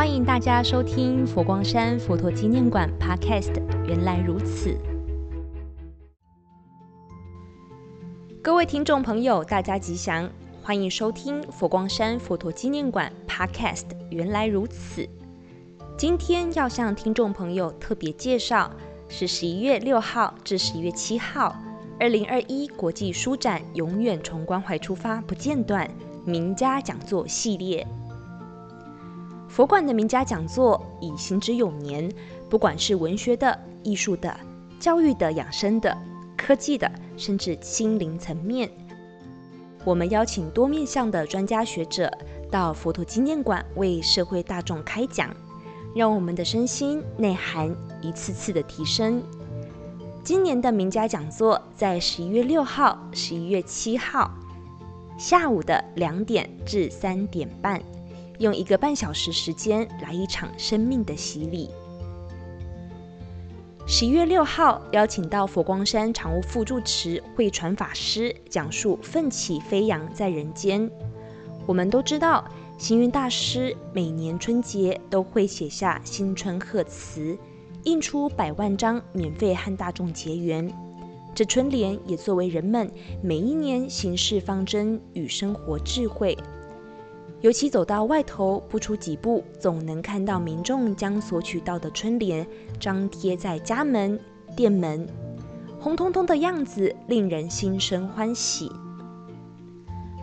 [0.00, 3.52] 欢迎大家收听佛光山佛陀纪念馆 Podcast。
[3.86, 4.74] 原来如此，
[8.42, 10.26] 各位听众朋友，大家吉祥，
[10.62, 13.84] 欢迎收听佛光山佛陀纪念馆 Podcast。
[14.08, 15.06] 原来如此，
[15.98, 18.70] 今天要向听众朋友特别介绍
[19.06, 21.54] 是十一月六号至十一月七号，
[21.98, 25.86] 二零二一国际书展永远从关怀出发，不间断
[26.24, 27.86] 名家讲座系列。
[29.50, 32.08] 佛馆的名家讲座已行之有年，
[32.48, 34.34] 不管是文学的、艺术的、
[34.78, 35.94] 教育的、养生的、
[36.36, 38.70] 科技的，甚至心灵层面，
[39.84, 42.08] 我们邀请多面向的专家学者
[42.48, 45.34] 到佛陀纪念馆为社会大众开讲，
[45.96, 49.20] 让我们的身心内涵一次次的提升。
[50.22, 54.30] 今年的名家讲座在十一月六号、十一月七号
[55.18, 57.82] 下午的两点至三点半。
[58.40, 61.68] 用一个半小时时间来一场生命的洗礼。
[63.86, 70.90] 十一月六号邀请到佛光山常务副住持慧传法师讲述“奋起飞扬在人间”。
[71.66, 72.42] 我们都知道，
[72.78, 77.36] 行云大师每年春节都会写下新春贺词，
[77.84, 80.72] 印出百万张，免费和大众结缘。
[81.34, 82.90] 这春联也作为人们
[83.22, 86.38] 每一年行事方针与生活智慧。
[87.40, 92.46] 尤其走到外头不出几步，总能看到民众将索取到的春联
[92.78, 94.20] 张贴在家门、
[94.54, 95.08] 店门，
[95.78, 98.70] 红彤彤的样子令人心生欢喜。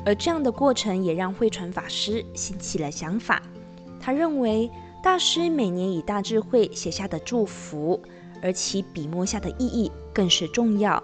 [0.06, 3.42] 而这样的过程也让慧传法师兴起了想法。
[4.00, 4.70] 他认为，
[5.04, 8.00] 大师每年以大智慧写下的祝福，
[8.44, 11.04] 而其笔墨下的意义更是重要。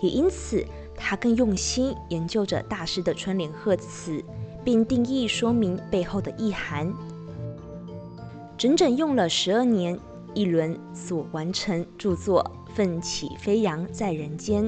[0.00, 0.64] 也因此，
[0.96, 4.24] 他更用心研究着大师的春联贺词。
[4.64, 6.92] 并定义说明背后的意涵，
[8.58, 9.98] 整整用了十二年
[10.34, 12.44] 一轮所完成著作
[12.74, 14.64] 《奋起飞扬在人间》。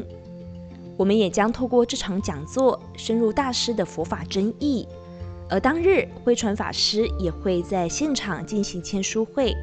[0.97, 4.87] 我们也将透过这场讲座深入大师的佛法真意，
[5.49, 9.55] 而当日慧传法师也会在现场进行签书会，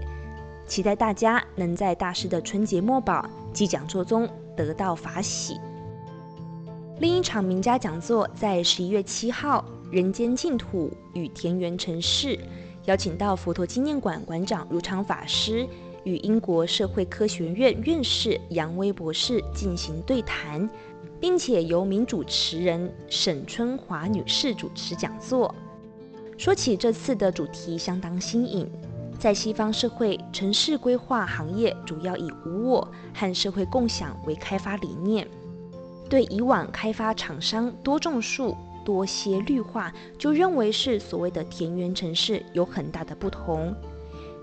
[0.68, 5.60] 期待大家能在大师的春节墨宝及讲座中得到法喜。
[7.00, 9.64] 另一场名家讲座在十一月七号。
[9.92, 12.38] 人间净土与田园城市，
[12.86, 15.68] 邀请到佛陀纪念馆馆长如常法师
[16.04, 20.70] 与英国社会科学院院士杨威博士进行对谈，
[21.20, 25.54] 并且由名主持人沈春华女士主持讲座。
[26.38, 28.70] 说起这次的主题相当新颖，
[29.18, 35.28] 在西方社会，城市规划行业主要以无我和社会共享为开发理念，
[36.08, 38.56] 对以往开发厂商多种树。
[38.90, 43.72] 多些绿化，就认为是所谓的田园城市有很大的不同，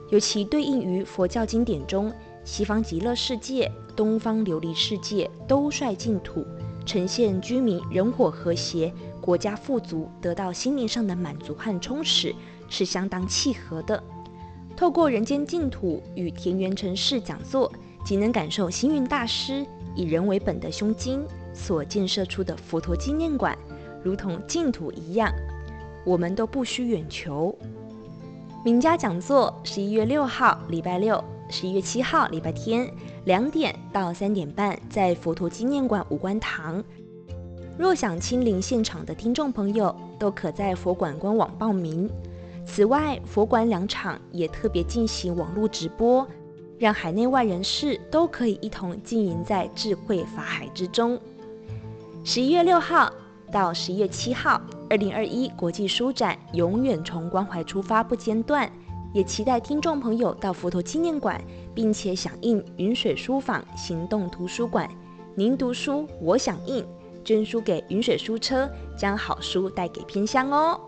[0.08, 2.12] 尤其对应于佛教经典中，
[2.44, 6.46] 西方极乐世界、东方琉璃世界都率净土，
[6.84, 12.32] 呈现居民人火和谐，国家富足，得到心灵上的满足和充实，
[12.68, 14.00] 是相当契合的。
[14.76, 17.72] 透过人间净土与田园城市讲座，
[18.04, 23.58] 即能感受星云大师以人为本的胸襟所建设出的佛陀纪念馆。
[24.06, 25.32] 如同净土一样，
[26.04, 27.52] 我们都不需远求。
[28.64, 32.88] 名家讲座，十一月六号礼拜六，十一月七号礼拜天，
[33.24, 36.84] 两点到三点半，在佛陀纪念馆五关堂。
[37.76, 42.08] 若想亲临现场的听众朋友，都可在佛馆官网报名。
[42.64, 46.24] 此外，佛馆两场也特别进行网络直播，
[46.78, 51.18] 让海内外人士都可以一同经营在智慧法海之中。
[52.22, 53.12] 十一月六号。
[53.50, 58.70] 到十一月七号，二零二一国际书展永远从关怀出发，不间断。
[59.14, 61.40] 也期待听众朋友到佛陀纪念馆，
[61.74, 64.86] 并且响应云水书坊行动图书馆。
[65.34, 66.86] 您读书，我响应，
[67.24, 70.78] 捐书给云水书车，将好书带给偏乡哦。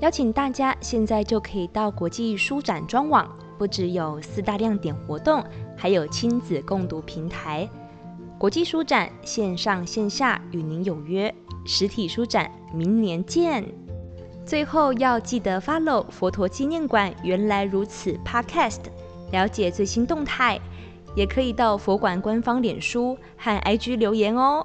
[0.00, 5.44] 邀请大家现在就可以到国际书展专网，不只有四大亮点活动，
[5.76, 7.68] 还有亲子共读平台。
[8.38, 11.34] 国际书展线上线下与您有约。
[11.66, 13.64] 实体书展，明年见！
[14.44, 18.82] 最后要记得 follow 佛陀纪念馆原来如此 Podcast，
[19.32, 20.60] 了解最新动态，
[21.16, 24.64] 也可以到佛馆官方脸书和 IG 留言哦。